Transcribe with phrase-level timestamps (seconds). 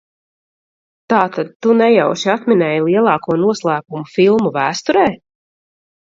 [1.13, 5.05] Tātad tu nejauši atminēji lielāko noslēpumu filmu vēsturē?